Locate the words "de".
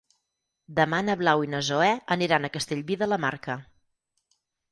3.01-3.09